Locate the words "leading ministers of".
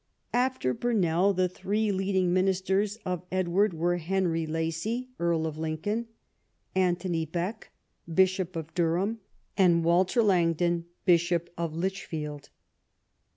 1.91-3.21